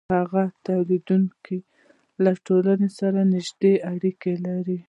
هغه 0.17 0.43
تولیدونکی 0.67 1.57
له 2.23 2.31
ټولنې 2.45 2.89
سره 2.99 3.19
نږدې 3.33 3.73
اړیکې 3.91 4.33
لري 4.45 4.77